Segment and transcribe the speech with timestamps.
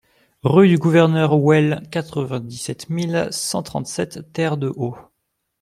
[0.41, 4.97] Rue du Gouverneur Houël, quatre-vingt-dix-sept mille cent trente-sept Terre-de-Haut